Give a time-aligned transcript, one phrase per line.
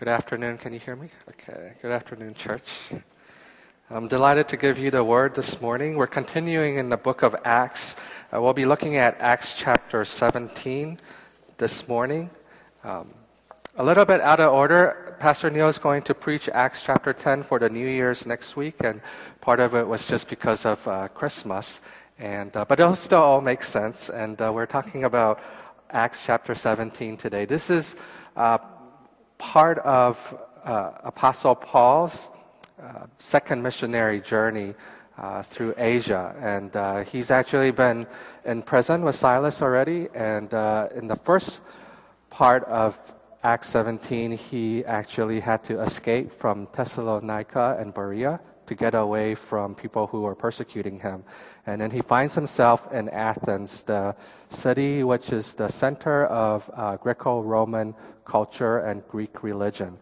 [0.00, 0.58] Good afternoon.
[0.58, 1.06] Can you hear me?
[1.28, 1.74] Okay.
[1.80, 2.90] Good afternoon, church.
[3.88, 5.94] I'm delighted to give you the word this morning.
[5.94, 7.94] We're continuing in the book of Acts.
[8.34, 10.98] Uh, we'll be looking at Acts chapter 17
[11.58, 12.28] this morning.
[12.82, 13.14] Um,
[13.76, 17.44] a little bit out of order, Pastor Neil is going to preach Acts chapter 10
[17.44, 19.00] for the New Year's next week, and
[19.40, 21.80] part of it was just because of uh, Christmas.
[22.18, 25.38] And, uh, but it'll still all make sense, and uh, we're talking about
[25.90, 27.44] Acts chapter 17 today.
[27.44, 27.94] This is
[28.36, 28.58] uh,
[29.38, 32.30] part of uh, Apostle Paul's
[32.82, 34.74] uh, second missionary journey
[35.18, 36.34] uh, through Asia.
[36.40, 38.06] And uh, he's actually been
[38.44, 40.08] in prison with Silas already.
[40.14, 41.60] And uh, in the first
[42.30, 48.94] part of Acts 17, he actually had to escape from Thessalonica and Berea to get
[48.94, 51.22] away from people who were persecuting him.
[51.66, 54.16] And then he finds himself in Athens, the
[54.54, 59.98] city which is the center of uh, Greco Roman culture and Greek religion.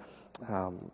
[0.48, 0.90] Um,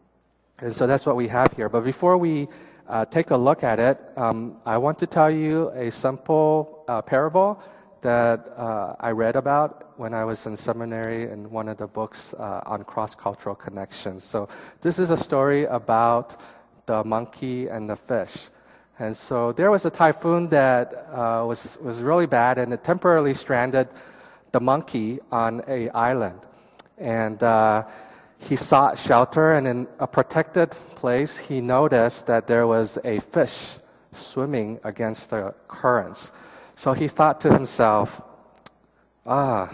[0.61, 1.69] and so that's what we have here.
[1.69, 2.49] But before we
[2.89, 7.03] uh, take a look at it, um, I want to tell you a simple uh,
[7.03, 7.63] parable
[8.01, 12.35] that uh, I read about when I was in seminary in one of the books
[12.35, 14.25] uh, on cross cultural connections.
[14.25, 14.49] So,
[14.81, 16.41] this is a story about
[16.87, 18.49] the monkey and the fish.
[18.99, 23.33] And so there was a typhoon that uh, was, was really bad, and it temporarily
[23.33, 23.89] stranded
[24.51, 26.41] the monkey on a island.
[26.97, 27.85] And uh,
[28.39, 33.79] he sought shelter, and in a protected place, he noticed that there was a fish
[34.11, 36.33] swimming against the currents.
[36.75, 38.21] So he thought to himself,
[39.27, 39.71] ah,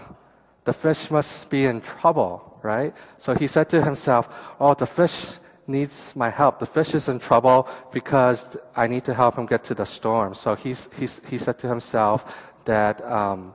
[0.65, 2.95] the fish must be in trouble, right?
[3.17, 4.27] So he said to himself,
[4.59, 5.37] oh, the fish
[5.67, 6.59] needs my help.
[6.59, 10.33] The fish is in trouble because I need to help him get to the storm.
[10.33, 13.53] So he's, he's, he said to himself that, um,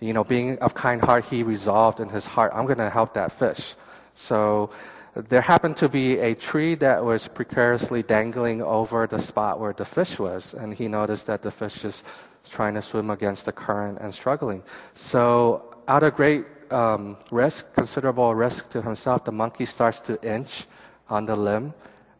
[0.00, 3.14] you know, being of kind heart, he resolved in his heart, I'm going to help
[3.14, 3.74] that fish.
[4.14, 4.70] So
[5.14, 9.84] there happened to be a tree that was precariously dangling over the spot where the
[9.84, 12.02] fish was, and he noticed that the fish is
[12.50, 14.62] trying to swim against the current and struggling.
[14.94, 20.66] So, out of great um, risk, considerable risk to himself, the monkey starts to inch
[21.08, 21.74] on the limb,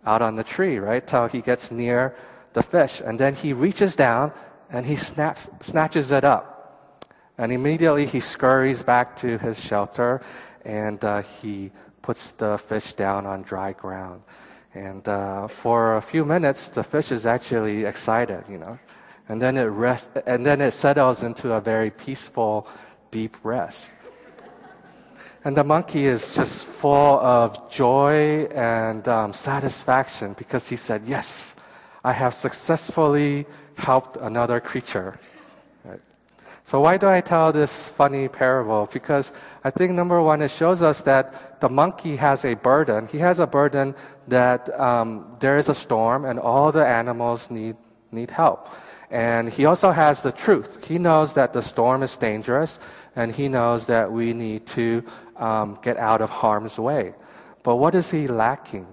[0.04, 1.06] out on the tree, right?
[1.06, 2.14] Till he gets near
[2.52, 3.00] the fish.
[3.04, 4.32] And then he reaches down
[4.70, 6.96] and he snaps, snatches it up.
[7.36, 10.20] And immediately he scurries back to his shelter
[10.64, 11.72] and uh, he
[12.02, 14.22] puts the fish down on dry ground.
[14.74, 18.78] And uh, for a few minutes, the fish is actually excited, you know.
[19.28, 22.66] And then it rests, and then it settles into a very peaceful,
[23.10, 23.92] deep rest.
[25.44, 31.54] And the monkey is just full of joy and um, satisfaction because he said, Yes,
[32.02, 33.44] I have successfully
[33.76, 35.20] helped another creature.
[35.84, 36.00] Right?
[36.62, 38.88] So, why do I tell this funny parable?
[38.90, 39.32] Because
[39.64, 43.06] I think number one, it shows us that the monkey has a burden.
[43.08, 43.94] He has a burden
[44.28, 47.76] that um, there is a storm and all the animals need,
[48.10, 48.68] need help.
[49.10, 50.84] And he also has the truth.
[50.84, 52.80] He knows that the storm is dangerous
[53.16, 55.04] and he knows that we need to
[55.36, 57.14] um, get out of harm's way.
[57.62, 58.86] But what is he lacking?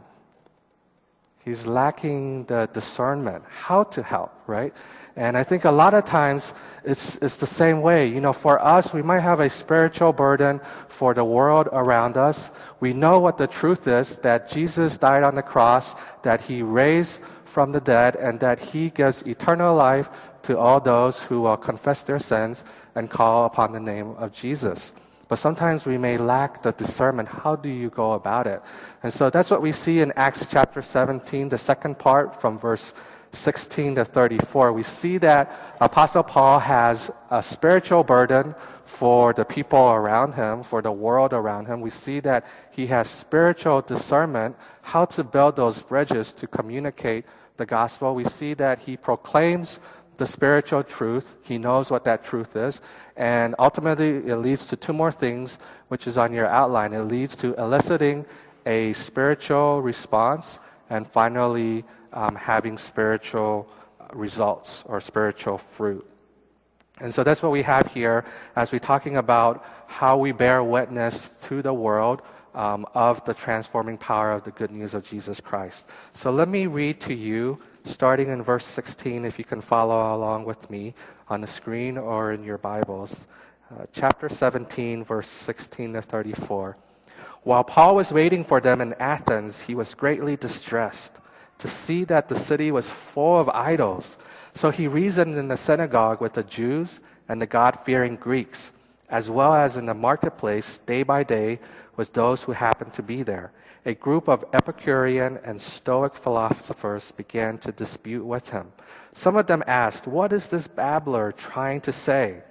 [1.44, 4.74] He's lacking the discernment, how to help, right?
[5.16, 8.08] And I think a lot of times it's, it's the same way.
[8.08, 12.52] You know, for us, we might have a spiritual burden for the world around us.
[12.80, 17.22] We know what the truth is that Jesus died on the cross, that he raised
[17.44, 20.10] from the dead, and that he gives eternal life
[20.44, 22.64] to all those who will confess their sins
[22.96, 24.94] and call upon the name of Jesus.
[25.28, 27.30] But sometimes we may lack the discernment.
[27.30, 28.62] How do you go about it?
[29.02, 32.94] And so that's what we see in Acts chapter 17, the second part from verse
[33.32, 34.74] 16 to 34.
[34.74, 40.82] We see that Apostle Paul has a spiritual burden for the people around him, for
[40.82, 41.80] the world around him.
[41.80, 47.26] We see that he has spiritual discernment, how to build those bridges to communicate
[47.56, 48.16] the gospel.
[48.16, 49.80] We see that he proclaims
[50.22, 51.36] the spiritual truth.
[51.42, 52.80] He knows what that truth is.
[53.18, 56.94] And ultimately, it leads to two more things, which is on your outline.
[56.94, 58.28] It leads to eliciting
[58.68, 60.60] a spiritual response
[60.92, 63.68] and finally um, having spiritual
[64.14, 66.06] results or spiritual fruit.
[67.00, 68.24] And so that's what we have here
[68.56, 72.22] as we're talking about how we bear witness to the world
[72.54, 75.88] um, of the transforming power of the good news of Jesus Christ.
[76.14, 80.46] So let me read to you starting in verse 16, if you can follow along
[80.46, 80.94] with me
[81.28, 83.28] on the screen or in your Bibles.
[83.72, 86.78] Uh, chapter 17, verse 16 to 34.
[87.44, 91.18] While Paul was waiting for them in Athens, he was greatly distressed
[91.58, 94.18] to see that the city was full of idols.
[94.54, 97.00] So he reasoned in the synagogue with the Jews
[97.30, 98.72] and the God fearing Greeks,
[99.10, 101.60] as well as in the marketplace day by day
[101.96, 103.52] with those who happened to be there.
[103.84, 108.72] A group of Epicurean and Stoic philosophers began to dispute with him.
[109.14, 112.44] Some of them asked, What is this babbler trying to say?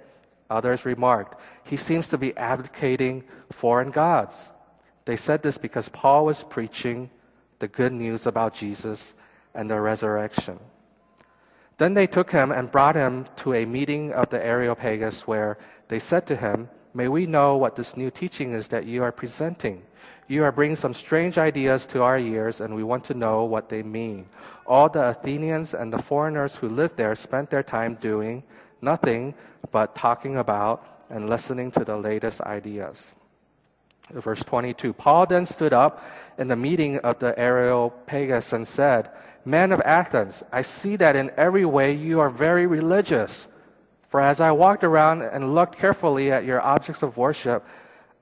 [0.49, 4.51] Others remarked, He seems to be advocating foreign gods.
[5.05, 7.09] They said this because Paul was preaching
[7.59, 9.13] the good news about Jesus
[9.55, 10.59] and the resurrection.
[11.77, 15.57] Then they took him and brought him to a meeting of the Areopagus where
[15.87, 19.11] they said to him, May we know what this new teaching is that you are
[19.13, 19.83] presenting.
[20.31, 23.67] You are bringing some strange ideas to our ears, and we want to know what
[23.67, 24.27] they mean.
[24.65, 28.43] All the Athenians and the foreigners who lived there spent their time doing
[28.81, 29.33] nothing
[29.71, 33.13] but talking about and listening to the latest ideas.
[34.09, 36.01] Verse 22 Paul then stood up
[36.37, 39.09] in the meeting of the Areopagus and said,
[39.43, 43.49] Men of Athens, I see that in every way you are very religious.
[44.07, 47.65] For as I walked around and looked carefully at your objects of worship,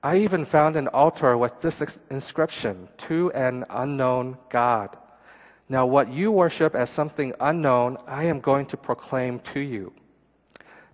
[0.02, 4.96] I even found an altar with this inscription To an unknown God.
[5.68, 9.92] Now, what you worship as something unknown, I am going to proclaim to you.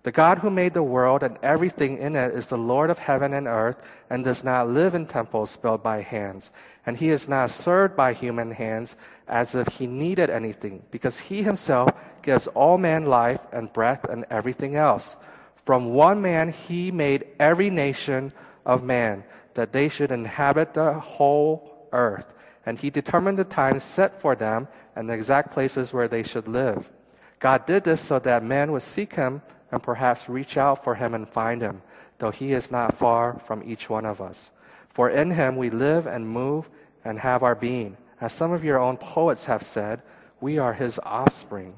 [0.03, 3.33] The God who made the world and everything in it is the Lord of heaven
[3.33, 6.51] and earth and does not live in temples built by hands.
[6.85, 8.95] And he is not served by human hands
[9.27, 11.89] as if he needed anything, because he himself
[12.21, 15.15] gives all men life and breath and everything else.
[15.55, 18.31] From one man he made every nation
[18.67, 19.23] of man,
[19.55, 22.33] that they should inhabit the whole earth.
[22.65, 26.47] And he determined the times set for them and the exact places where they should
[26.47, 26.91] live.
[27.39, 29.41] God did this so that man would seek him
[29.71, 31.81] and perhaps reach out for him and find him,
[32.17, 34.51] though he is not far from each one of us.
[34.89, 36.69] For in him we live and move
[37.05, 37.95] and have our being.
[38.19, 40.01] As some of your own poets have said,
[40.41, 41.73] we are his offspring.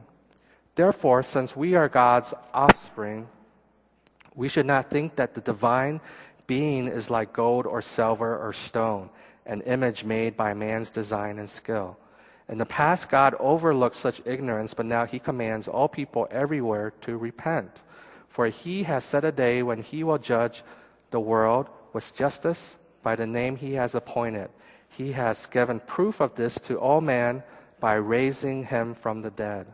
[0.73, 3.27] Therefore, since we are God's offspring,
[4.33, 5.99] we should not think that the divine
[6.49, 9.07] being is like gold or silver or stone,
[9.45, 11.95] an image made by man's design and skill.
[12.49, 17.17] In the past, God overlooked such ignorance, but now He commands all people everywhere to
[17.17, 17.83] repent.
[18.27, 20.63] For He has set a day when He will judge
[21.11, 24.49] the world with justice by the name He has appointed.
[24.87, 27.43] He has given proof of this to all men
[27.79, 29.67] by raising Him from the dead.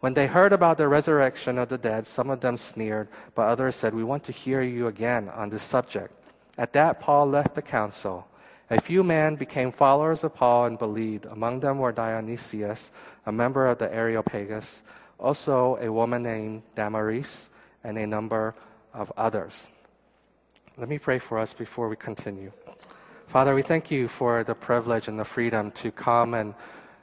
[0.00, 3.74] When they heard about the resurrection of the dead, some of them sneered, but others
[3.74, 6.14] said, We want to hear you again on this subject.
[6.56, 8.26] At that, Paul left the council.
[8.70, 11.26] A few men became followers of Paul and believed.
[11.26, 12.92] Among them were Dionysius,
[13.26, 14.82] a member of the Areopagus,
[15.18, 17.48] also a woman named Damaris,
[17.82, 18.54] and a number
[18.92, 19.70] of others.
[20.76, 22.52] Let me pray for us before we continue.
[23.26, 26.54] Father, we thank you for the privilege and the freedom to come and,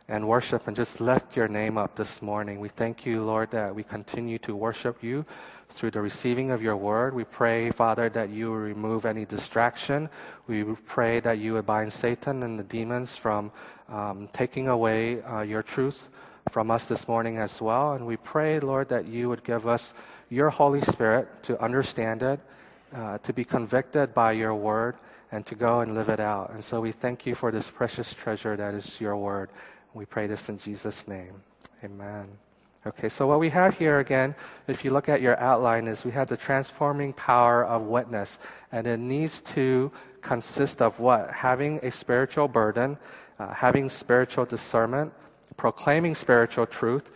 [0.07, 2.59] and worship and just lift your name up this morning.
[2.59, 5.25] We thank you, Lord, that we continue to worship you
[5.69, 7.15] through the receiving of your word.
[7.15, 10.09] We pray, Father, that you will remove any distraction.
[10.47, 13.51] We pray that you would bind Satan and the demons from
[13.89, 16.09] um, taking away uh, your truth
[16.51, 17.93] from us this morning as well.
[17.93, 19.93] And we pray, Lord, that you would give us
[20.29, 22.39] your Holy Spirit to understand it,
[22.93, 24.95] uh, to be convicted by your word,
[25.31, 26.51] and to go and live it out.
[26.51, 29.49] And so we thank you for this precious treasure that is your word.
[29.95, 31.41] We pray this in Jesus' name.
[31.81, 32.27] Amen.
[32.85, 34.35] Okay, so what we have here again,
[34.67, 38.37] if you look at your outline, is we have the transforming power of witness.
[38.73, 39.89] And it needs to
[40.21, 41.31] consist of what?
[41.31, 42.97] Having a spiritual burden,
[43.39, 45.13] uh, having spiritual discernment,
[45.55, 47.11] proclaiming spiritual truth,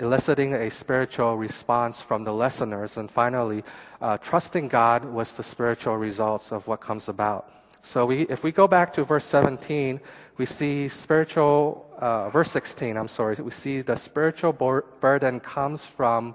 [0.00, 3.62] eliciting a spiritual response from the listeners, and finally,
[4.00, 7.52] uh, trusting God with the spiritual results of what comes about.
[7.86, 10.00] So we, if we go back to verse 17,
[10.38, 16.34] we see spiritual, uh, verse 16, I'm sorry, we see the spiritual burden comes from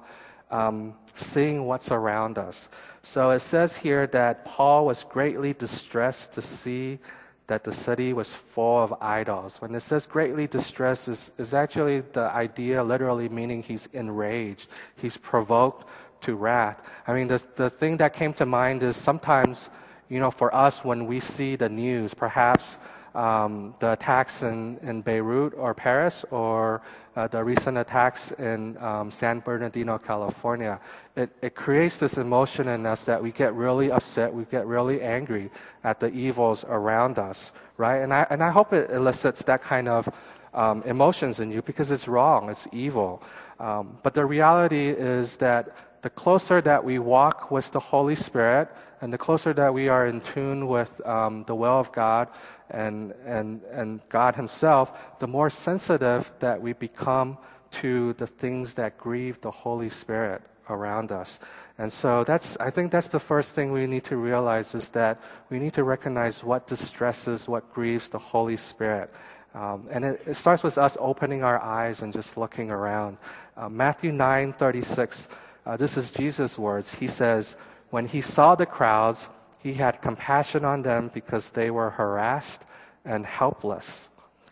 [0.50, 2.70] um, seeing what's around us.
[3.01, 7.00] So it says here that Paul was greatly distressed to see
[7.48, 9.60] that the city was full of idols.
[9.60, 15.18] When it says greatly distressed, is, is actually the idea literally meaning he's enraged, he's
[15.18, 15.88] provoked
[16.22, 16.82] to wrath.
[17.08, 19.70] I mean, the, the thing that came to mind is sometimes,
[20.08, 22.77] you know, for us when we see the news, perhaps
[23.15, 26.82] um, the attacks in, in Beirut or Paris or
[27.15, 30.80] uh, the recent attacks in um, San Bernardino, California,
[31.15, 35.01] it, it creates this emotion in us that we get really upset, we get really
[35.01, 35.50] angry
[35.84, 37.98] at the evils around us, right?
[37.98, 40.10] And I, and I hope it elicits that kind of
[40.53, 43.22] um, emotions in you because it's wrong, it's evil.
[43.60, 48.70] Um, but the reality is that the closer that we walk with the Holy Spirit
[49.01, 52.27] and the closer that we are in tune with um, the will of God
[52.72, 57.38] and, and, and God Himself, the more sensitive that we become
[57.72, 61.40] to the things that grieve the Holy Spirit around us.
[61.78, 65.22] And so that's, I think that's the first thing we need to realize is that
[65.50, 69.13] we need to recognize what distresses, what grieves the Holy Spirit.
[69.54, 73.18] Um, and it, it, starts with us opening our eyes and just looking around.
[73.58, 75.28] Uh, Matthew 9 36,
[75.66, 76.96] uh, this is Jesus' words.
[76.96, 77.58] He says,
[77.90, 79.28] When he saw the crowds,
[79.62, 82.65] he had compassion on them because they were harassed
[83.06, 84.10] and helpless,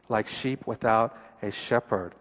[0.08, 2.14] like sheep without a shepherd.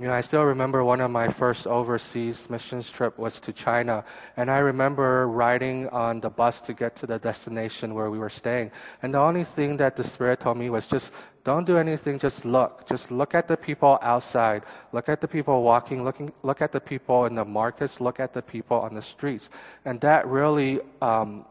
[0.00, 4.02] You know, I still remember one of my first overseas missions trip was to China,
[4.36, 8.28] and I remember riding on the bus to get to the destination where we were
[8.28, 8.72] staying.
[9.02, 11.12] And the only thing that the Spirit told me was just
[11.44, 12.86] don't do anything, just look.
[12.86, 14.64] Just look at the people outside.
[14.92, 18.32] Look at the people walking, looking, look at the people in the markets, look at
[18.32, 19.48] the people on the streets.
[19.84, 21.44] And that really um,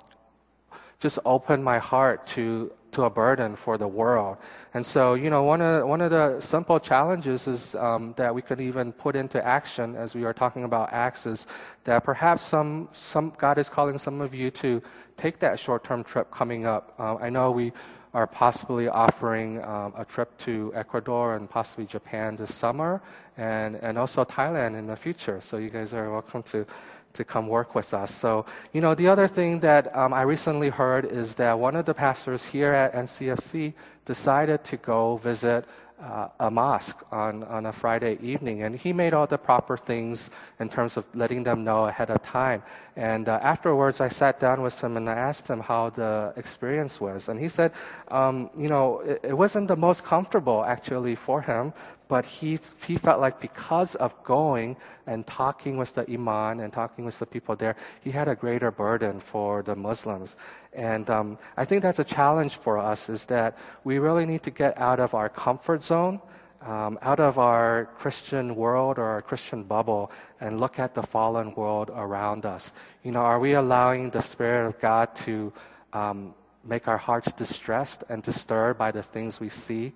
[1.04, 4.38] just opened my heart to to a burden for the world.
[4.74, 8.42] And so, you know, one of, one of the simple challenges is um, that we
[8.42, 11.48] could even put into action as we are talking about acts is
[11.84, 14.82] that perhaps some, some God is calling some of you to
[15.18, 16.94] take that short-term trip coming up.
[17.00, 17.74] Uh, I know we
[18.14, 23.02] are possibly offering um, a trip to Ecuador and possibly Japan this summer
[23.38, 25.42] and, and also Thailand in the future.
[25.42, 26.66] So you guys are welcome to
[27.14, 28.14] to come work with us.
[28.14, 31.86] So, you know, the other thing that um, I recently heard is that one of
[31.86, 33.74] the pastors here at NCFC
[34.06, 35.66] decided to go visit
[36.04, 38.64] uh, a mosque on, on a Friday evening.
[38.64, 40.30] And he made all the proper things
[40.60, 42.62] in terms of letting them know ahead of time.
[42.96, 47.00] And uh, afterwards, I sat down with him and I asked him how the experience
[47.00, 47.30] was.
[47.30, 47.72] And he said,
[48.10, 51.74] um, you know, it, it wasn't the most comfortable actually for him,
[52.14, 54.78] but he, he felt like because of going
[55.08, 58.70] and talking with the imam and talking with the people there, he had a greater
[58.70, 60.38] burden for the Muslims.
[60.74, 64.52] And um, I think that's a challenge for us is that we really need to
[64.52, 66.22] get out of our comfort zone,
[66.62, 71.56] um, out of our Christian world or our Christian bubble, and look at the fallen
[71.56, 72.74] world around us.
[73.02, 75.52] You know, are we allowing the Spirit of God to
[75.94, 79.94] um, make our hearts distressed and disturbed by the things we see?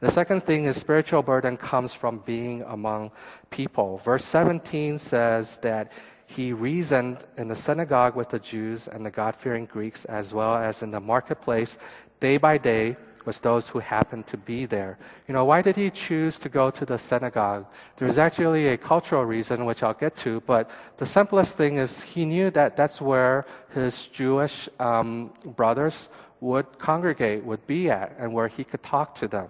[0.00, 3.10] The second thing is spiritual burden comes from being among
[3.50, 3.98] people.
[3.98, 5.92] Verse 17 says that
[6.26, 10.54] he reasoned in the synagogue with the Jews and the God fearing Greeks, as well
[10.56, 11.78] as in the marketplace,
[12.20, 14.98] day by day, with those who happened to be there.
[15.26, 17.66] You know, why did he choose to go to the synagogue?
[17.96, 22.24] There's actually a cultural reason, which I'll get to, but the simplest thing is he
[22.24, 26.08] knew that that's where his Jewish um, brothers
[26.40, 29.48] would congregate, would be at, and where he could talk to them.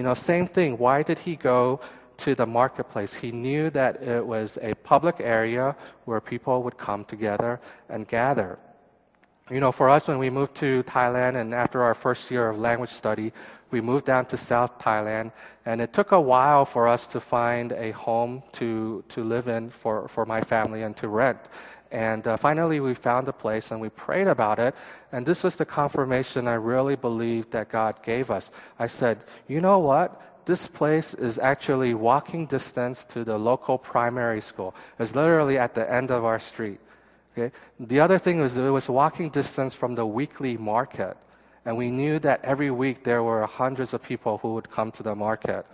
[0.00, 0.78] You know, same thing.
[0.78, 1.78] Why did he go
[2.24, 3.12] to the marketplace?
[3.12, 5.76] He knew that it was a public area
[6.06, 8.58] where people would come together and gather.
[9.50, 12.56] You know, for us, when we moved to Thailand and after our first year of
[12.56, 13.30] language study,
[13.70, 15.32] we moved down to South Thailand,
[15.66, 19.68] and it took a while for us to find a home to, to live in
[19.68, 21.40] for, for my family and to rent.
[21.90, 24.74] And uh, finally, we found a place and we prayed about it.
[25.10, 28.50] And this was the confirmation I really believed that God gave us.
[28.78, 30.44] I said, you know what?
[30.44, 34.74] This place is actually walking distance to the local primary school.
[34.98, 36.78] It's literally at the end of our street.
[37.36, 37.54] Okay?
[37.78, 41.16] The other thing was it was walking distance from the weekly market.
[41.64, 45.02] And we knew that every week there were hundreds of people who would come to
[45.02, 45.66] the market.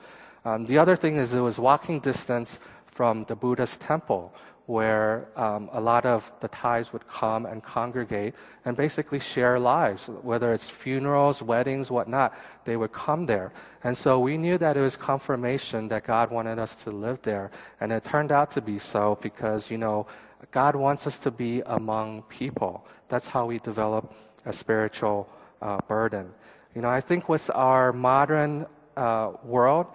[0.44, 4.32] Um, the other thing is it was walking distance from the Buddhist temple
[4.66, 10.08] where um, a lot of the Thais would come and congregate and basically share lives,
[10.22, 13.52] whether it's funerals, weddings, whatnot, they would come there.
[13.84, 17.52] And so we knew that it was confirmation that God wanted us to live there.
[17.80, 20.08] And it turned out to be so because, you know,
[20.50, 22.84] God wants us to be among people.
[23.08, 24.12] That's how we develop
[24.44, 25.28] a spiritual
[25.62, 26.32] uh, burden.
[26.74, 29.86] You know, I think with our modern uh, world,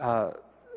[0.00, 0.30] uh,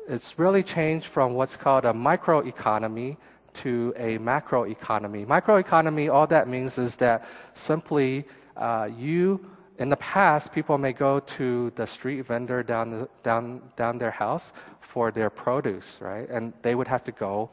[0.08, 3.16] it's really changed from what's called a microeconomy
[3.54, 5.26] to a macroeconomy.
[5.26, 8.24] Microeconomy, all that means is that simply
[8.56, 9.44] uh, you,
[9.78, 14.10] in the past, people may go to the street vendor down, the, down, down their
[14.10, 16.28] house for their produce, right?
[16.28, 17.50] And they would have to go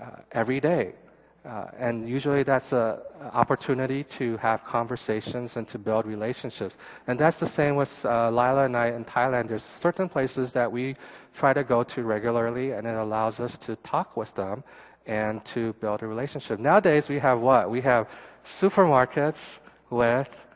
[0.00, 0.94] uh, every day.
[1.46, 2.98] Uh, and usually that's an
[3.32, 6.76] opportunity to have conversations and to build relationships.
[7.06, 9.46] And that's the same with uh, Lila and I in Thailand.
[9.48, 10.96] There's certain places that we
[11.34, 14.64] try to go to regularly, and it allows us to talk with them
[15.06, 16.58] and to build a relationship.
[16.58, 17.70] Nowadays, we have what?
[17.70, 18.08] We have
[18.44, 20.46] supermarkets with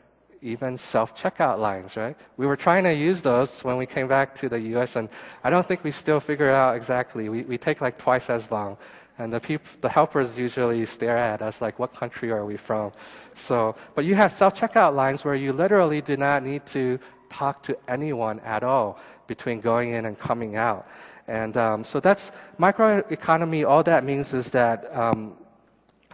[0.41, 2.17] even self checkout lines, right?
[2.35, 5.07] We were trying to use those when we came back to the US, and
[5.43, 7.29] I don't think we still figure out exactly.
[7.29, 8.77] We, we take like twice as long.
[9.21, 12.91] And the, peop- the helpers usually stare at us like, what country are we from?
[13.35, 16.99] So, but you have self checkout lines where you literally do not need to
[17.29, 20.87] talk to anyone at all between going in and coming out.
[21.27, 23.67] And um, so that's microeconomy.
[23.69, 25.37] All that means is that um,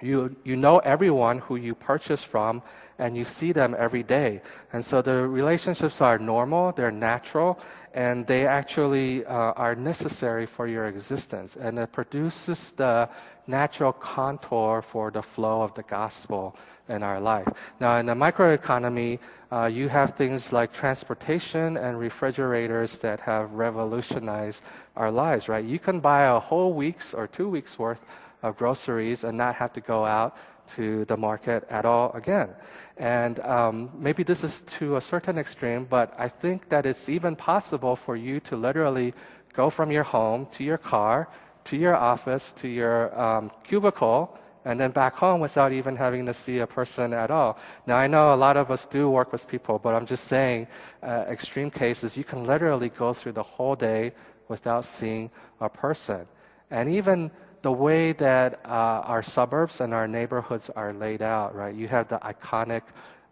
[0.01, 2.61] you, you know everyone who you purchase from
[2.99, 4.41] and you see them every day.
[4.73, 7.59] And so the relationships are normal, they're natural,
[7.93, 11.55] and they actually uh, are necessary for your existence.
[11.55, 13.09] And it produces the
[13.45, 16.55] natural contour for the flow of the gospel
[16.89, 17.47] in our life.
[17.79, 19.19] Now, in the microeconomy,
[19.51, 24.63] uh, you have things like transportation and refrigerators that have revolutionized
[24.95, 25.63] our lives, right?
[25.63, 28.01] You can buy a whole week's or two weeks worth
[28.43, 30.37] of groceries and not have to go out
[30.75, 32.49] to the market at all again.
[32.97, 37.35] And um, maybe this is to a certain extreme, but I think that it's even
[37.35, 39.13] possible for you to literally
[39.53, 41.29] go from your home to your car,
[41.65, 46.33] to your office, to your um, cubicle, and then back home without even having to
[46.33, 47.57] see a person at all.
[47.85, 50.67] Now, I know a lot of us do work with people, but I'm just saying,
[51.01, 54.13] uh, extreme cases, you can literally go through the whole day
[54.49, 55.31] without seeing
[55.61, 56.27] a person.
[56.69, 61.73] And even the way that uh, our suburbs and our neighborhoods are laid out, right?
[61.73, 62.83] You have the iconic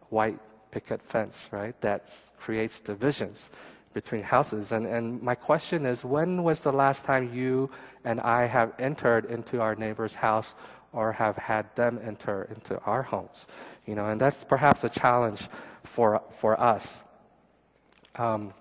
[0.09, 0.39] white
[0.71, 1.79] picket fence, right?
[1.81, 3.51] That creates divisions
[3.93, 4.71] between houses.
[4.71, 7.69] And, and my question is when was the last time you
[8.03, 10.53] and I have entered into our neighbor's house
[10.91, 13.47] or have had them enter into our homes?
[13.85, 15.47] You know, and that's perhaps a challenge
[15.83, 17.03] for, for us.
[18.15, 18.53] Um,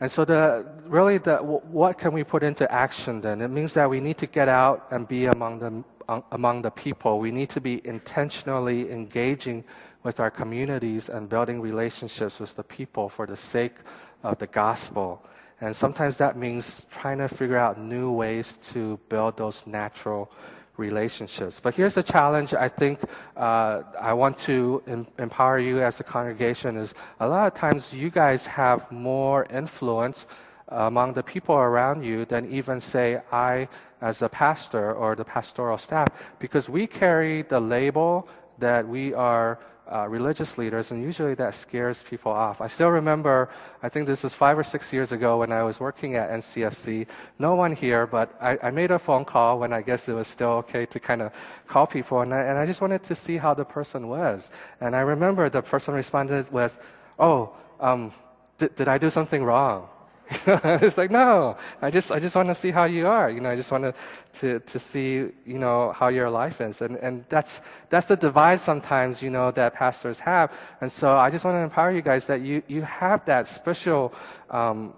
[0.00, 3.40] and so, the, really, the, what can we put into action then?
[3.40, 6.70] It means that we need to get out and be among the, um, among the
[6.70, 7.18] people.
[7.18, 9.64] We need to be intentionally engaging
[10.04, 13.74] with our communities and building relationships with the people for the sake
[14.22, 15.24] of the gospel.
[15.60, 20.30] And sometimes that means trying to figure out new ways to build those natural
[20.78, 21.60] relationships.
[21.60, 23.00] But here's the challenge I think
[23.36, 27.92] uh, I want to em- empower you as a congregation is a lot of times
[27.92, 30.26] you guys have more influence
[30.68, 33.68] among the people around you than even say I
[34.00, 36.08] as a pastor or the pastoral staff
[36.38, 39.58] because we carry the label that we are
[39.92, 42.60] uh, religious leaders, and usually that scares people off.
[42.60, 43.48] I still remember,
[43.82, 47.06] I think this was five or six years ago when I was working at NCFC.
[47.38, 50.26] No one here, but I, I made a phone call when I guess it was
[50.26, 51.32] still okay to kind of
[51.66, 54.50] call people, and I, and I just wanted to see how the person was.
[54.80, 56.78] And I remember the person responded with,
[57.18, 58.12] Oh, um,
[58.58, 59.88] did I do something wrong?
[60.46, 63.30] it's like, no, I just, I just want to see how you are.
[63.30, 63.94] You know, I just want to,
[64.40, 66.82] to to see, you know, how your life is.
[66.82, 70.52] And, and that's, that's the divide sometimes, you know, that pastors have.
[70.80, 74.12] And so I just want to empower you guys that you, you have that special,
[74.50, 74.92] um,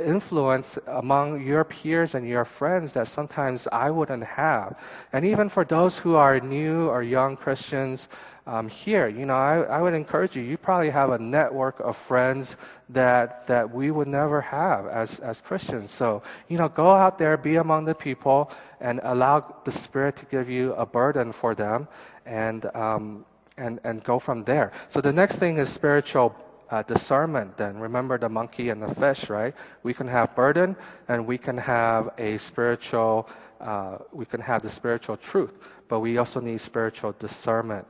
[0.00, 4.78] influence among your peers and your friends that sometimes I wouldn't have.
[5.12, 8.08] And even for those who are new or young Christians
[8.46, 11.96] um, here, you know, I, I would encourage you, you probably have a network of
[11.96, 12.56] friends
[12.88, 15.90] that, that we would never have as, as Christians.
[15.90, 18.50] So, you know, go out there, be among the people,
[18.80, 21.86] and allow the Spirit to give you a burden for them
[22.26, 23.24] and, um,
[23.56, 24.72] and, and go from there.
[24.88, 26.34] So the next thing is spiritual
[26.70, 27.78] uh, discernment then.
[27.78, 29.54] Remember the monkey and the fish, right?
[29.82, 30.76] We can have burden
[31.08, 33.28] and we can have a spiritual,
[33.60, 35.52] uh, we can have the spiritual truth,
[35.88, 37.86] but we also need spiritual discernment.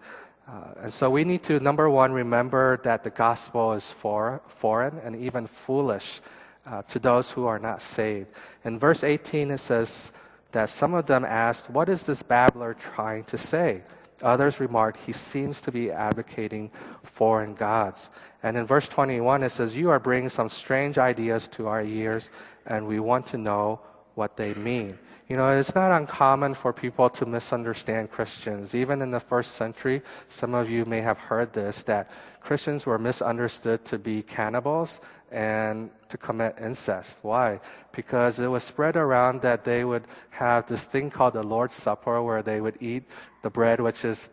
[0.51, 4.99] Uh, and so we need to, number one, remember that the gospel is for, foreign
[4.99, 6.21] and even foolish
[6.67, 8.27] uh, to those who are not saved.
[8.65, 10.11] In verse 18, it says
[10.51, 13.83] that some of them asked, What is this babbler trying to say?
[14.23, 16.71] Others remarked, he seems to be advocating
[17.05, 18.11] foreign gods.
[18.43, 22.29] And in verse 21, it says, You are bringing some strange ideas to our ears,
[22.67, 23.81] and we want to know
[24.17, 24.99] what they mean.
[25.31, 28.75] You know, it's not uncommon for people to misunderstand Christians.
[28.75, 32.99] Even in the first century, some of you may have heard this that Christians were
[32.99, 37.19] misunderstood to be cannibals and to commit incest.
[37.23, 37.61] Why?
[37.93, 42.21] Because it was spread around that they would have this thing called the Lord's Supper
[42.21, 43.05] where they would eat
[43.43, 44.31] the bread, which is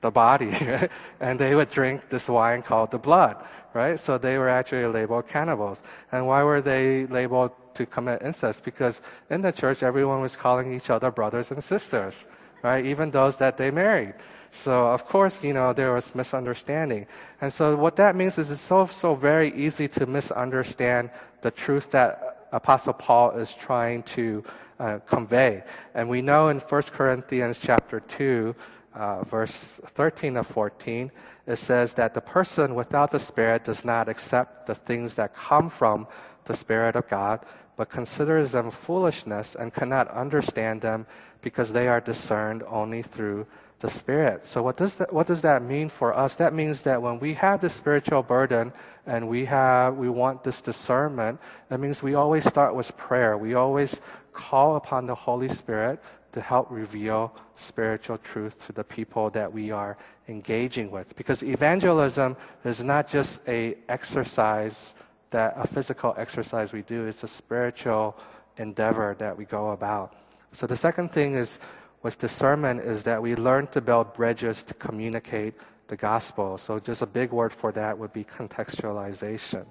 [0.00, 0.90] the body, right?
[1.20, 4.00] and they would drink this wine called the blood, right?
[4.00, 5.82] So they were actually labeled cannibals.
[6.12, 8.64] And why were they labeled to commit incest?
[8.64, 12.26] Because in the church, everyone was calling each other brothers and sisters,
[12.62, 12.84] right?
[12.84, 14.14] Even those that they married.
[14.50, 17.06] So of course, you know, there was misunderstanding.
[17.40, 21.10] And so what that means is it's so, so very easy to misunderstand
[21.40, 24.44] the truth that Apostle Paul is trying to
[24.78, 25.64] uh, convey.
[25.94, 28.54] And we know in 1 Corinthians chapter 2,
[28.94, 31.10] uh, verse 13 of 14,
[31.46, 35.68] it says that the person without the Spirit does not accept the things that come
[35.68, 36.06] from
[36.44, 37.44] the Spirit of God,
[37.76, 41.06] but considers them foolishness and cannot understand them
[41.42, 43.46] because they are discerned only through
[43.80, 44.46] the Spirit.
[44.46, 46.36] So what does that, what does that mean for us?
[46.36, 48.72] That means that when we have this spiritual burden
[49.06, 53.36] and we have we want this discernment, that means we always start with prayer.
[53.36, 54.00] We always
[54.32, 56.00] call upon the Holy Spirit
[56.32, 59.96] to help reveal spiritual truth to the people that we are
[60.28, 61.14] engaging with.
[61.16, 64.94] Because evangelism is not just a exercise
[65.34, 68.16] that a physical exercise we do, it's a spiritual
[68.56, 70.14] endeavor that we go about.
[70.52, 71.58] So the second thing is
[72.04, 75.54] with discernment is that we learn to build bridges to communicate
[75.88, 76.56] the gospel.
[76.56, 79.66] So just a big word for that would be contextualization,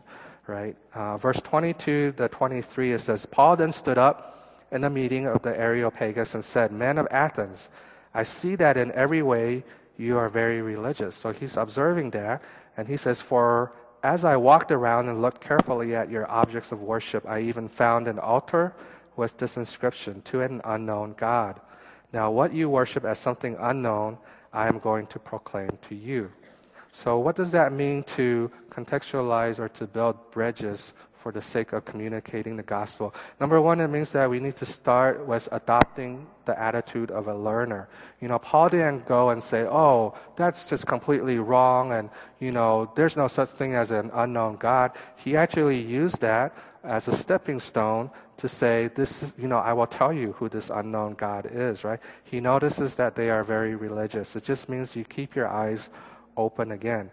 [0.47, 0.75] right?
[0.93, 5.43] Uh, verse 22 to 23 it says, Paul then stood up in the meeting of
[5.43, 7.69] the Areopagus and said, Men of Athens,
[8.13, 9.63] I see that in every way
[9.95, 11.15] you are very religious.
[11.15, 12.43] So he's observing that,
[12.75, 13.71] and he says, For
[14.03, 18.07] as I walked around and looked carefully at your objects of worship, I even found
[18.07, 18.75] an altar
[19.15, 21.61] with this inscription to an unknown God.
[22.11, 24.17] Now, what you worship as something unknown,
[24.51, 26.31] I am going to proclaim to you.
[26.91, 31.85] So, what does that mean to contextualize or to build bridges for the sake of
[31.85, 33.15] communicating the gospel?
[33.39, 37.33] Number one, it means that we need to start with adopting the attitude of a
[37.33, 37.87] learner.
[38.19, 42.09] You know, Paul didn't go and say, oh, that's just completely wrong, and,
[42.39, 44.91] you know, there's no such thing as an unknown God.
[45.15, 49.71] He actually used that as a stepping stone to say, this is, you know, I
[49.71, 52.01] will tell you who this unknown God is, right?
[52.25, 54.35] He notices that they are very religious.
[54.35, 55.89] It just means you keep your eyes
[56.35, 57.09] open again.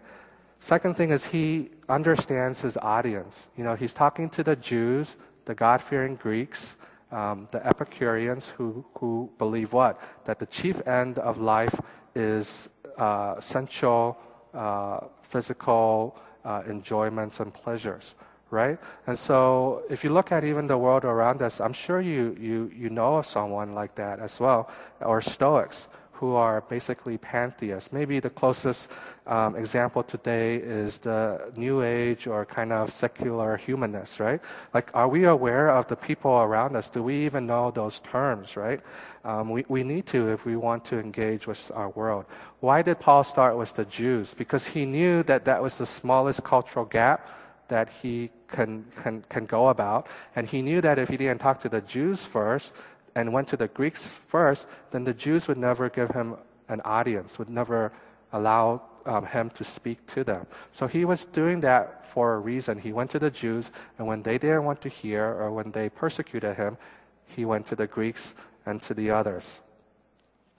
[0.61, 3.47] Second thing is he understands his audience.
[3.57, 6.75] You know, he's talking to the Jews, the God fearing Greeks,
[7.11, 9.99] um, the Epicureans who, who believe what?
[10.25, 11.73] That the chief end of life
[12.13, 12.69] is
[12.99, 14.19] uh, sensual,
[14.53, 18.13] uh, physical uh, enjoyments and pleasures
[18.51, 18.77] right?
[19.07, 22.69] And so if you look at even the world around us, I'm sure you, you,
[22.75, 24.69] you know of someone like that as well,
[24.99, 25.87] or Stoics
[26.21, 27.91] who are basically pantheists.
[27.91, 28.89] Maybe the closest
[29.25, 34.39] um, example today is the New Age or kind of secular humanists, right?
[34.71, 36.89] Like, are we aware of the people around us?
[36.89, 38.81] Do we even know those terms, right?
[39.25, 42.25] Um, we, we need to if we want to engage with our world.
[42.59, 44.35] Why did Paul start with the Jews?
[44.35, 47.27] Because he knew that that was the smallest cultural gap
[47.69, 50.05] that he can, can, can go about.
[50.35, 52.73] And he knew that if he didn't talk to the Jews first
[53.15, 56.35] and went to the Greeks first, then the Jews would never give him
[56.69, 57.91] an audience, would never
[58.31, 60.45] allow um, him to speak to them.
[60.71, 62.79] So he was doing that for a reason.
[62.79, 65.89] He went to the Jews, and when they didn't want to hear or when they
[65.89, 66.77] persecuted him,
[67.25, 68.33] he went to the Greeks
[68.65, 69.61] and to the others.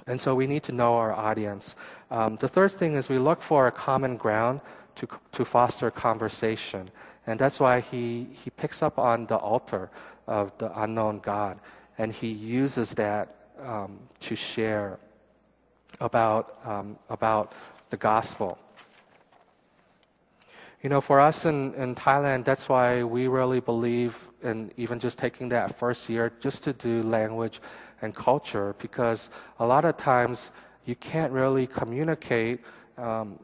[0.07, 1.77] And so we need to know our audience.
[2.11, 4.61] Um, the third thing is we look for a common ground
[4.97, 6.91] to, to foster conversation.
[7.27, 9.91] And that's why he, he picks up on the altar
[10.27, 11.61] of the unknown God
[11.99, 14.99] and he uses that um, to share
[16.01, 17.53] about, um, about
[17.91, 18.59] the gospel.
[20.83, 25.17] You know, for us in, in Thailand, that's why we really believe in even just
[25.17, 27.61] taking that first year just to do language
[28.01, 30.51] and culture because a lot of times
[30.85, 32.61] you can't really communicate
[32.99, 33.39] um,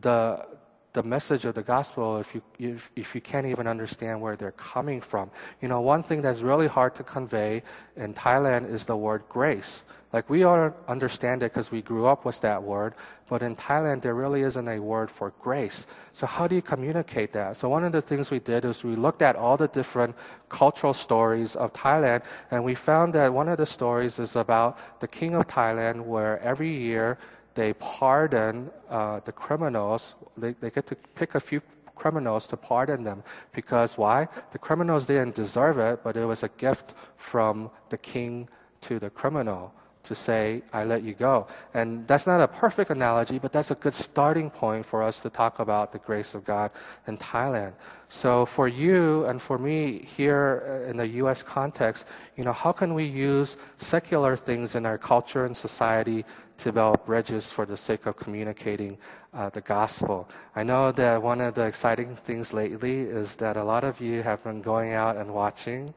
[0.00, 0.46] the,
[0.92, 4.52] the message of the gospel if you, if, if you can't even understand where they're
[4.52, 5.30] coming from.
[5.60, 7.62] You know, one thing that's really hard to convey
[7.96, 9.84] in Thailand is the word grace.
[10.12, 12.94] Like we all understand it because we grew up with that word,
[13.28, 15.86] but in Thailand there really isn't a word for grace.
[16.14, 17.58] So how do you communicate that?
[17.58, 20.16] So one of the things we did is we looked at all the different
[20.48, 25.08] cultural stories of Thailand, and we found that one of the stories is about the
[25.08, 27.18] king of Thailand, where every year
[27.58, 30.14] they pardon uh, the criminals.
[30.36, 31.60] They, they get to pick a few
[31.96, 34.28] criminals to pardon them because why?
[34.52, 38.48] The criminals didn't deserve it, but it was a gift from the king
[38.82, 41.48] to the criminal to say, I let you go.
[41.74, 45.28] And that's not a perfect analogy, but that's a good starting point for us to
[45.28, 46.70] talk about the grace of God
[47.08, 47.72] in Thailand.
[48.08, 51.42] So for you and for me here in the U.S.
[51.42, 56.24] context, you know, how can we use secular things in our culture and society
[56.58, 58.98] to build bridges for the sake of communicating
[59.34, 60.28] uh, the gospel?
[60.54, 64.22] I know that one of the exciting things lately is that a lot of you
[64.22, 65.94] have been going out and watching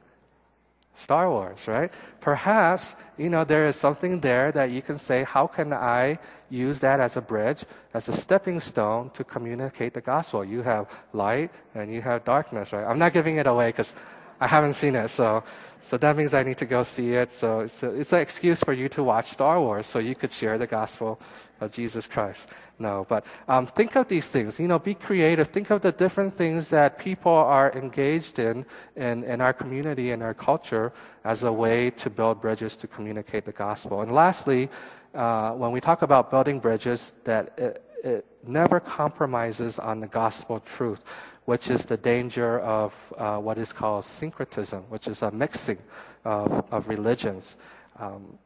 [0.96, 1.92] Star Wars, right?
[2.20, 6.20] Perhaps, you know, there is something there that you can say, how can I
[6.50, 10.44] use that as a bridge, as a stepping stone to communicate the gospel?
[10.46, 12.86] You have light and you have darkness, right?
[12.86, 13.96] I'm not giving it away because
[14.42, 15.44] I haven't seen it, so
[15.80, 17.32] so that means I need to go see it.
[17.32, 20.60] So it's, it's an excuse for you to watch Star Wars so you could share
[20.60, 21.20] the gospel
[21.60, 22.50] of Jesus Christ.
[22.78, 24.60] No, but um, think of these things.
[24.60, 25.48] You know, be creative.
[25.48, 30.22] Think of the different things that people are engaged in, in in our community and
[30.22, 30.92] our culture
[31.24, 34.02] as a way to build bridges to communicate the gospel.
[34.02, 34.70] And lastly,
[35.14, 40.60] uh, when we talk about building bridges, that it, it never compromises on the gospel
[40.60, 41.04] truth,
[41.46, 45.78] which is the danger of uh, what is called syncretism, which is a mixing
[46.24, 47.56] of, of religions.
[48.00, 48.38] Um,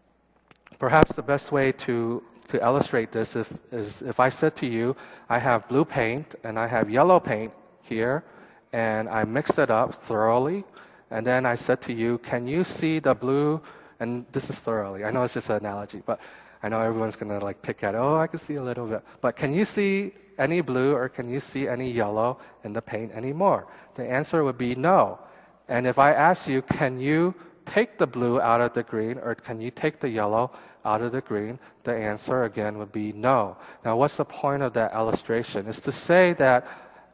[0.79, 4.95] perhaps the best way to, to illustrate this if, is if I said to you,
[5.29, 8.23] I have blue paint and I have yellow paint here,
[8.73, 10.63] and I mixed it up thoroughly,
[11.12, 13.62] and then I said to you, Can you see the blue?
[13.99, 15.05] And this is thoroughly.
[15.05, 16.19] I know it's just an analogy, but
[16.62, 19.03] I know everyone's going to like pick at, oh, I can see a little bit.
[19.21, 23.12] But can you see any blue or can you see any yellow in the paint
[23.13, 23.67] anymore?
[23.95, 25.19] The answer would be no.
[25.67, 27.34] And if I ask you, can you
[27.65, 30.52] take the blue out of the green or can you take the yellow
[30.84, 31.60] out of the green?
[31.84, 33.58] The answer again would be no.
[33.84, 35.67] Now, what's the point of that illustration?
[35.67, 36.67] Is to say that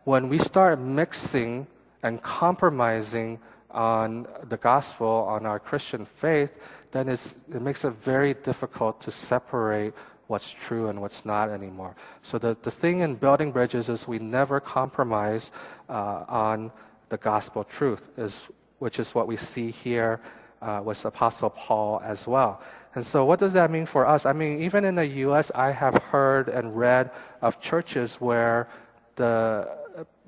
[0.04, 1.68] when we start mixing
[2.04, 6.52] and compromising on the gospel, on our Christian faith,
[6.92, 9.94] then it makes it very difficult to separate
[10.32, 11.94] what's true and what's not anymore.
[12.22, 15.52] So the, the thing in building bridges is we never compromise
[15.90, 16.72] uh, on
[17.10, 18.48] the gospel truth, is,
[18.80, 20.22] which is what we see here
[20.62, 22.62] uh, with Apostle Paul as well.
[22.96, 24.26] And so, what does that mean for us?
[24.26, 28.68] I mean, even in the U.S., I have heard and read of churches where
[29.16, 29.68] the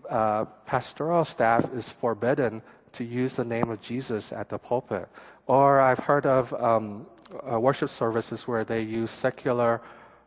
[0.10, 2.62] uh, pastoral staff is forbidden
[2.94, 5.08] to use the name of Jesus at the pulpit.
[5.48, 7.06] Or I've heard of um,
[7.52, 9.82] uh, worship services where they use secular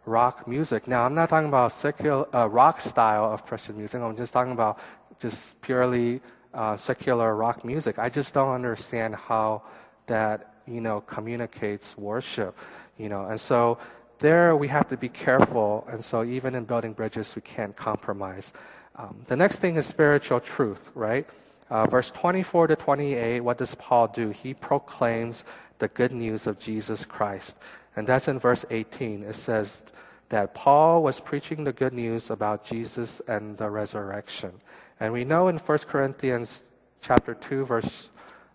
[0.04, 0.86] rock music.
[0.86, 4.00] Now, I'm not talking about secular uh, rock style of Christian music.
[4.00, 4.78] I'm just talking about
[5.18, 6.20] just purely
[6.54, 7.98] uh, secular rock music.
[7.98, 9.62] I just don't understand how
[10.06, 12.56] that you know communicates worship.
[12.98, 13.78] You know, and so
[14.18, 15.86] there we have to be careful.
[15.90, 18.52] And so even in building bridges, we can't compromise.
[18.96, 21.26] Um, the next thing is spiritual truth, right?
[21.68, 24.30] Uh, verse 24 to 28, what does Paul do?
[24.30, 25.44] He proclaims
[25.78, 27.56] the good news of Jesus Christ.
[27.96, 29.24] And that's in verse 18.
[29.24, 29.82] It says
[30.28, 34.52] that Paul was preaching the good news about Jesus and the resurrection.
[35.00, 36.62] And we know in 1 Corinthians
[37.00, 38.10] chapter 2, verse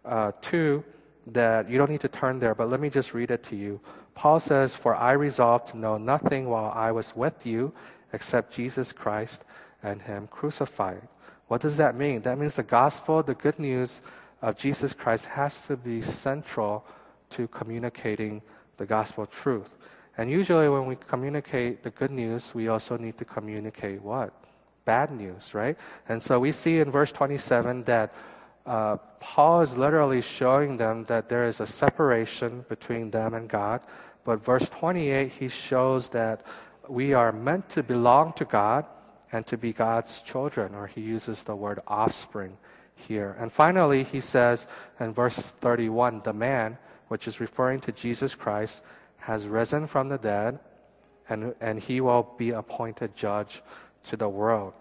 [0.06, 0.84] uh, 2,
[1.28, 3.80] that you don't need to turn there, but let me just read it to you.
[4.15, 7.74] Paul says, For I resolved to know nothing while I was with you
[8.13, 9.43] except Jesus Christ
[9.84, 11.08] and Him crucified.
[11.51, 12.21] What does that mean?
[12.21, 13.99] That means the gospel, the good news
[14.41, 16.85] of Jesus Christ, has to be central
[17.31, 18.41] to communicating
[18.77, 19.75] the gospel truth.
[20.17, 24.31] And usually, when we communicate the good news, we also need to communicate what?
[24.85, 25.77] Bad news, right?
[26.07, 28.13] And so we see in verse 27 that
[28.65, 33.81] uh, Paul is literally showing them that there is a separation between them and God.
[34.23, 36.45] But verse 28, he shows that
[36.87, 38.85] we are meant to belong to God
[39.31, 42.57] and to be God's children, or he uses the word offspring
[42.95, 43.35] here.
[43.39, 44.67] And finally, he says
[44.99, 48.81] in verse 31 the man, which is referring to Jesus Christ,
[49.17, 50.59] has risen from the dead,
[51.29, 53.61] and, and he will be appointed judge
[54.05, 54.73] to the world.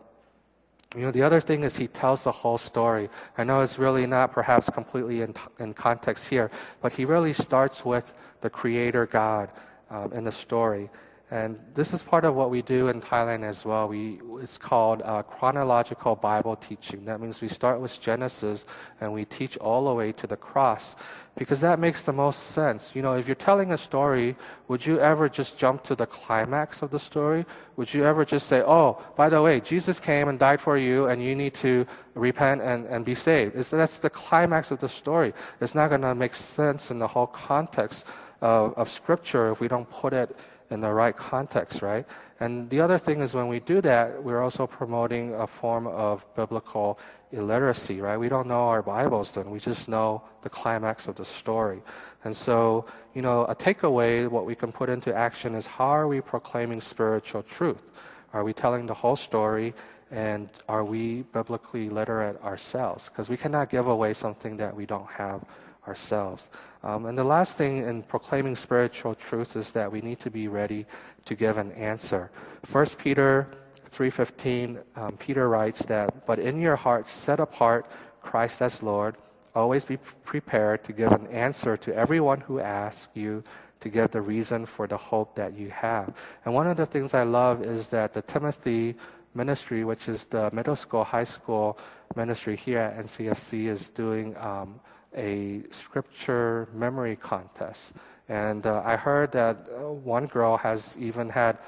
[0.96, 3.10] You know, the other thing is he tells the whole story.
[3.38, 7.84] I know it's really not perhaps completely in, in context here, but he really starts
[7.84, 9.50] with the Creator God
[9.88, 10.90] um, in the story.
[11.32, 13.86] And this is part of what we do in Thailand as well.
[13.86, 17.04] We, it's called uh, chronological Bible teaching.
[17.04, 18.64] That means we start with Genesis
[19.00, 20.96] and we teach all the way to the cross
[21.36, 22.96] because that makes the most sense.
[22.96, 24.34] You know, if you're telling a story,
[24.66, 27.46] would you ever just jump to the climax of the story?
[27.76, 31.06] Would you ever just say, oh, by the way, Jesus came and died for you
[31.06, 33.54] and you need to repent and, and be saved?
[33.54, 35.32] It's, that's the climax of the story.
[35.60, 38.04] It's not going to make sense in the whole context
[38.40, 40.36] of, of Scripture if we don't put it
[40.70, 42.06] in the right context, right?
[42.40, 46.24] And the other thing is when we do that, we're also promoting a form of
[46.34, 46.98] biblical
[47.32, 48.16] illiteracy, right?
[48.16, 49.50] We don't know our Bibles then.
[49.50, 51.82] We just know the climax of the story.
[52.24, 56.08] And so, you know, a takeaway, what we can put into action is how are
[56.08, 57.90] we proclaiming spiritual truth?
[58.32, 59.74] Are we telling the whole story?
[60.10, 63.08] And are we biblically literate ourselves?
[63.08, 65.44] Because we cannot give away something that we don't have
[65.90, 66.48] ourselves.
[66.82, 70.46] Um, and the last thing in proclaiming spiritual truth is that we need to be
[70.48, 70.86] ready
[71.26, 72.30] to give an answer.
[72.70, 73.46] 1 Peter
[73.90, 77.82] 3:15, um, Peter writes that, "But in your hearts set apart
[78.22, 79.16] Christ as Lord.
[79.54, 83.42] Always be prepared to give an answer to everyone who asks you."
[83.80, 86.12] To give the reason for the hope that you have.
[86.44, 88.94] And one of the things I love is that the Timothy
[89.32, 91.78] ministry, which is the middle school, high school
[92.14, 94.80] ministry here at NCFC, is doing um,
[95.16, 97.94] a scripture memory contest.
[98.28, 101.58] And uh, I heard that uh, one girl has even had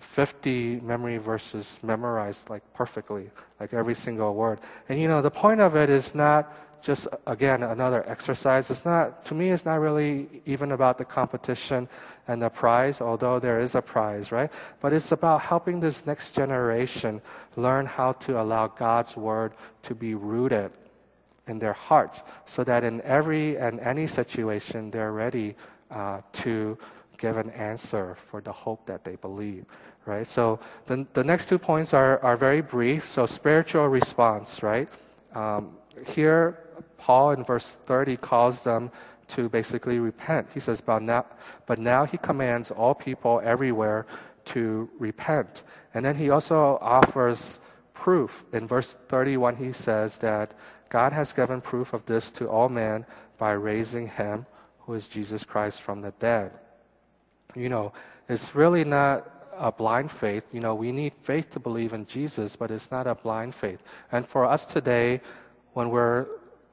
[0.00, 3.30] 50 memory verses memorized like perfectly,
[3.60, 4.60] like every single word.
[4.88, 8.70] And you know, the point of it is not just again another exercise.
[8.70, 9.50] It's not to me.
[9.50, 11.88] It's not really even about the competition
[12.28, 14.52] and the prize, although there is a prize, right?
[14.80, 17.20] But it's about helping this next generation
[17.56, 20.70] learn how to allow God's word to be rooted
[21.48, 25.56] in their hearts, so that in every and any situation they're ready
[25.90, 26.78] uh, to
[27.18, 29.64] give an answer for the hope that they believe
[30.08, 30.26] right?
[30.26, 33.06] So the, the next two points are, are very brief.
[33.06, 34.88] So spiritual response, right?
[35.34, 36.58] Um, here,
[36.96, 38.90] Paul in verse 30 calls them
[39.28, 40.48] to basically repent.
[40.54, 41.26] He says, but now,
[41.66, 44.06] but now he commands all people everywhere
[44.46, 45.62] to repent.
[45.92, 47.60] And then he also offers
[47.92, 48.44] proof.
[48.54, 50.54] In verse 31, he says that
[50.88, 54.46] God has given proof of this to all men by raising him,
[54.80, 56.52] who is Jesus Christ, from the dead.
[57.54, 57.92] You know,
[58.28, 60.48] it's really not a blind faith.
[60.52, 63.82] You know, we need faith to believe in Jesus, but it's not a blind faith.
[64.12, 65.20] And for us today,
[65.72, 66.26] when we're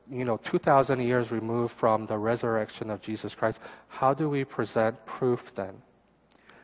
[0.10, 5.04] you know 2000 years removed from the resurrection of Jesus Christ, how do we present
[5.06, 5.74] proof then?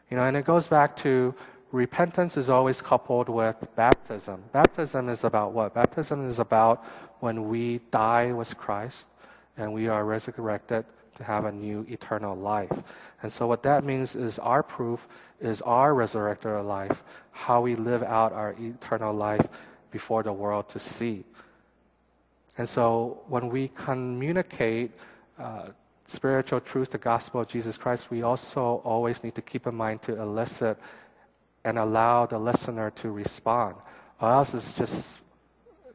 [0.09, 1.33] You know, and it goes back to
[1.71, 4.43] repentance is always coupled with baptism.
[4.51, 5.73] Baptism is about what?
[5.73, 6.83] Baptism is about
[7.21, 9.07] when we die with Christ
[9.57, 12.83] and we are resurrected to have a new eternal life.
[13.21, 15.07] And so, what that means is our proof
[15.39, 19.47] is our resurrected life, how we live out our eternal life
[19.91, 21.23] before the world to see.
[22.57, 24.91] And so, when we communicate
[25.39, 25.67] uh,
[26.05, 30.01] spiritual truth, the gospel of Jesus Christ, we also always need to keep in mind
[30.03, 30.77] to elicit
[31.63, 33.75] and allow the listener to respond.
[34.19, 35.20] Or else it's just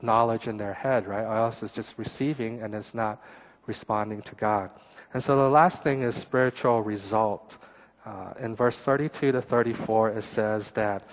[0.03, 1.25] knowledge in their head, right?
[1.25, 3.23] Or else it's just receiving and it's not
[3.67, 4.71] responding to God.
[5.13, 7.59] And so the last thing is spiritual result.
[8.05, 11.09] Uh, in verse 32 to 34, it says that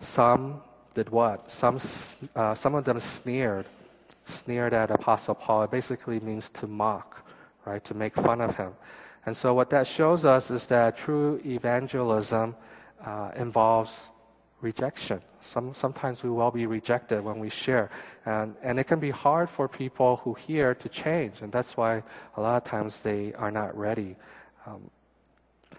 [0.00, 0.62] some
[0.94, 1.50] did what?
[1.50, 1.78] Some,
[2.34, 3.66] uh, some of them sneered,
[4.24, 5.62] sneered at Apostle Paul.
[5.64, 7.24] It basically means to mock,
[7.64, 7.84] right?
[7.84, 8.72] To make fun of him.
[9.26, 12.56] And so what that shows us is that true evangelism
[13.04, 14.10] uh, involves
[14.66, 15.20] rejection.
[15.40, 17.86] Some, sometimes we will be rejected when we share.
[18.24, 21.34] And, and it can be hard for people who hear to change.
[21.42, 22.02] And that's why
[22.36, 24.12] a lot of times they are not ready.
[24.66, 24.90] Um,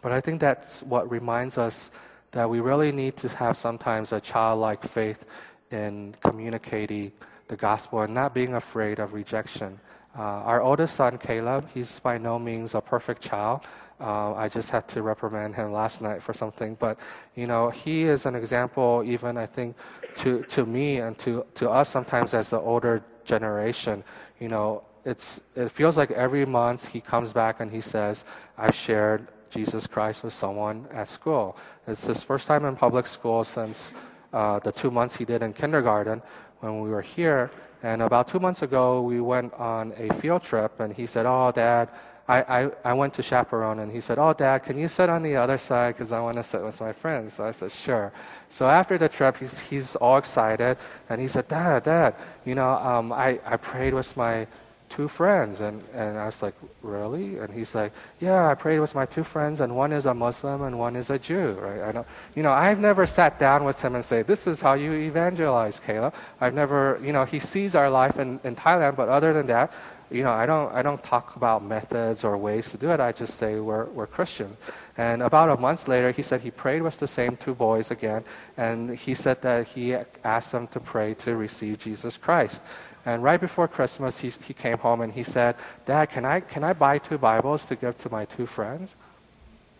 [0.01, 1.91] but I think that's what reminds us
[2.31, 5.25] that we really need to have sometimes a childlike faith
[5.71, 7.11] in communicating
[7.51, 9.79] the gospel and not being afraid of rejection.
[10.17, 13.59] Uh, our oldest son, Caleb, he's by no means a perfect child.
[13.99, 16.75] Uh, I just had to reprimand him last night for something.
[16.75, 16.99] But,
[17.35, 19.75] you know, he is an example, even I think,
[20.17, 24.03] to, to me and to, to us sometimes as the older generation.
[24.39, 28.23] You know, it's, it feels like every month he comes back and he says,
[28.57, 31.57] I shared Jesus Christ with someone at school.
[31.87, 33.91] It's his first time in public school since
[34.33, 36.21] uh, the two months he did in kindergarten
[36.59, 37.51] when we were here.
[37.83, 41.51] And about two months ago, we went on a field trip, and he said, Oh,
[41.51, 41.89] Dad,
[42.27, 45.23] I, I, I went to chaperone and he said, Oh, dad, can you sit on
[45.23, 47.33] the other side because I want to sit with my friends?
[47.33, 48.11] So I said, Sure.
[48.49, 50.77] So after the trip, he's, he's all excited
[51.09, 54.45] and he said, Dad, dad, you know, um, I, I prayed with my
[54.89, 55.61] two friends.
[55.61, 57.37] And, and I was like, Really?
[57.37, 60.63] And he's like, Yeah, I prayed with my two friends and one is a Muslim
[60.63, 61.81] and one is a Jew, right?
[61.81, 64.73] I don't, you know, I've never sat down with him and say, This is how
[64.73, 66.13] you evangelize, Caleb.
[66.41, 69.71] I've never, you know, he sees our life in, in Thailand, but other than that,
[70.09, 72.99] you know, I don't, I don't talk about methods or ways to do it.
[72.99, 74.55] I just say we're, we're Christian.
[74.97, 78.23] And about a month later, he said he prayed with the same two boys again.
[78.55, 82.61] And he said that he asked them to pray to receive Jesus Christ.
[83.05, 86.63] And right before Christmas, he, he came home and he said, Dad, can I, can
[86.63, 88.95] I buy two Bibles to give to my two friends?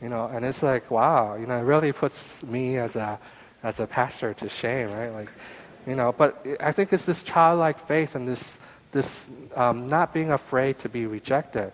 [0.02, 3.20] You know, and it's like, wow, you know, it really puts me as a,
[3.64, 5.10] as a pastor to shame, right?
[5.10, 5.32] Like,
[5.88, 8.60] you know, but I think it's this childlike faith and this,
[8.92, 11.72] this um, not being afraid to be rejected.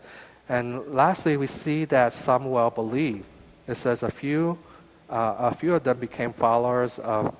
[0.49, 3.25] And lastly, we see that some will believe.
[3.67, 4.57] It says a few,
[5.09, 7.35] uh, a few of them became followers of,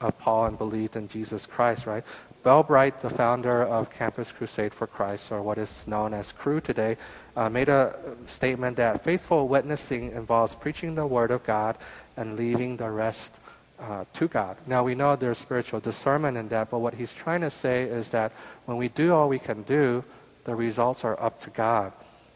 [0.00, 2.04] of Paul and believed in Jesus Christ, right?
[2.42, 6.60] Bill Bright, the founder of Campus Crusade for Christ, or what is known as Cru
[6.60, 6.96] today,
[7.36, 11.76] uh, made a statement that faithful witnessing involves preaching the Word of God
[12.16, 13.34] and leaving the rest
[13.78, 14.56] uh, to God.
[14.66, 18.10] Now we know there's spiritual discernment in that, but what he's trying to say is
[18.10, 18.32] that
[18.64, 20.04] when we do all we can do,
[20.44, 21.92] the results are up to God.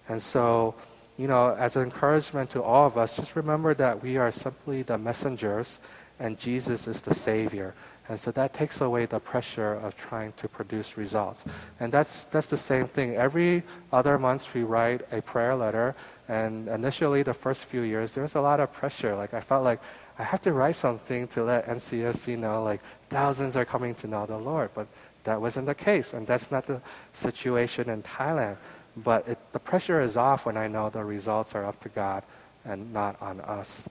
[0.09, 0.74] And so,
[1.16, 4.83] you know, as an encouragement to all of us, just remember that we are simply
[4.83, 5.79] the messengers
[6.19, 7.75] and Jesus is the Savior.
[8.11, 11.44] And so that takes away the pressure of trying to produce results.
[11.79, 13.15] And that's, that's the same thing.
[13.15, 15.94] Every other month we write a prayer letter.
[16.29, 19.15] And initially, the first few years, there was a lot of pressure.
[19.15, 19.79] Like, I felt like
[20.19, 22.81] I have to write something to let NCFC know, like,
[23.11, 24.71] thousands are coming to know the Lord.
[24.75, 24.88] But
[25.23, 26.83] that wasn't the case, and that's not the
[27.13, 28.56] situation in Thailand.
[28.96, 32.25] But it, the pressure is off when I know the results are up to God
[32.65, 33.88] and not on us.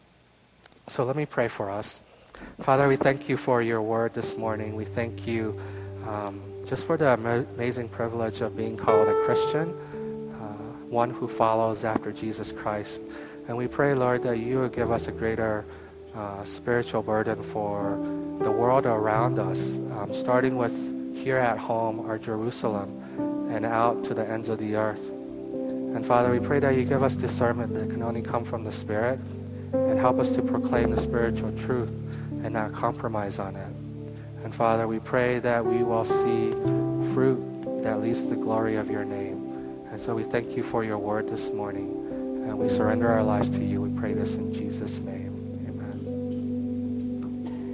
[0.89, 2.01] So let me pray for us.
[2.61, 4.75] Father, we thank you for your word this morning.
[4.75, 5.59] We thank you
[6.05, 10.43] um, just for the amazing privilege of being called a Christian, uh,
[10.89, 13.01] one who follows after Jesus Christ.
[13.47, 15.65] And we pray, Lord, that you would give us a greater
[16.13, 17.97] uh, spiritual burden for
[18.43, 20.75] the world around us, um, starting with
[21.15, 25.09] here at home, our Jerusalem, and out to the ends of the earth.
[25.09, 28.71] And Father, we pray that you give us discernment that can only come from the
[28.71, 29.19] Spirit
[29.73, 31.91] and help us to proclaim the spiritual truth
[32.43, 33.75] and not compromise on it.
[34.43, 36.51] And Father, we pray that we will see
[37.13, 39.85] fruit that leads to the glory of your name.
[39.91, 41.89] And so we thank you for your word this morning.
[42.47, 43.81] And we surrender our lives to you.
[43.81, 45.28] We pray this in Jesus' name.